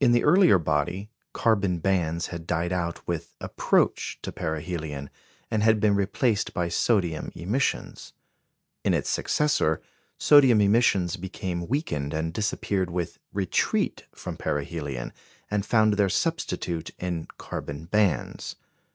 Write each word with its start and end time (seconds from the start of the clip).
In 0.00 0.12
the 0.12 0.22
earlier 0.22 0.58
body, 0.58 1.08
carbon 1.32 1.78
bands 1.78 2.26
had 2.26 2.46
died 2.46 2.74
out 2.74 3.00
with 3.08 3.34
approach 3.40 4.18
to 4.20 4.30
perihelion, 4.30 5.08
and 5.50 5.62
had 5.62 5.80
been 5.80 5.94
replaced 5.94 6.52
by 6.52 6.68
sodium 6.68 7.32
emissions; 7.34 8.12
in 8.84 8.92
its 8.92 9.08
successor, 9.08 9.80
sodium 10.18 10.60
emissions 10.60 11.16
became 11.16 11.68
weakened 11.68 12.12
and 12.12 12.34
disappeared 12.34 12.90
with 12.90 13.18
retreat 13.32 14.04
from 14.14 14.36
perihelion, 14.36 15.10
and 15.50 15.64
found 15.64 15.94
their 15.94 16.10
substitute 16.10 16.90
in 16.98 17.26
carbon 17.38 17.86
bands. 17.86 18.56